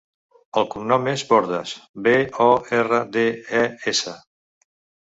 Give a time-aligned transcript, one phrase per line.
[0.61, 1.75] El cognom és Bordes:
[2.09, 2.15] be,
[2.49, 2.49] o,
[2.81, 3.29] erra, de,
[3.63, 4.19] e, essa.